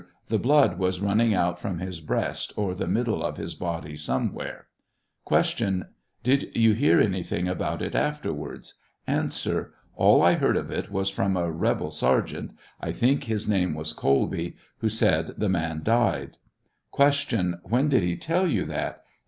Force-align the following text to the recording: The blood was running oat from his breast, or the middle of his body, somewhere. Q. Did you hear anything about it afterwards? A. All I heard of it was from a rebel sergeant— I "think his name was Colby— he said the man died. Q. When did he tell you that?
The 0.29 0.39
blood 0.39 0.79
was 0.79 0.99
running 0.99 1.35
oat 1.35 1.59
from 1.59 1.77
his 1.77 2.01
breast, 2.01 2.53
or 2.55 2.73
the 2.73 2.87
middle 2.87 3.21
of 3.23 3.37
his 3.37 3.53
body, 3.53 3.95
somewhere. 3.95 4.65
Q. 5.29 5.83
Did 6.23 6.49
you 6.57 6.73
hear 6.73 6.99
anything 6.99 7.47
about 7.47 7.83
it 7.83 7.93
afterwards? 7.93 8.79
A. 9.07 9.29
All 9.95 10.23
I 10.23 10.33
heard 10.33 10.57
of 10.57 10.71
it 10.71 10.89
was 10.89 11.11
from 11.11 11.37
a 11.37 11.51
rebel 11.51 11.91
sergeant— 11.91 12.57
I 12.81 12.91
"think 12.93 13.25
his 13.25 13.47
name 13.47 13.75
was 13.75 13.93
Colby— 13.93 14.55
he 14.81 14.89
said 14.89 15.35
the 15.37 15.49
man 15.49 15.81
died. 15.83 16.37
Q. 16.95 17.59
When 17.61 17.87
did 17.87 18.01
he 18.01 18.15
tell 18.17 18.47
you 18.47 18.65
that? 18.65 19.03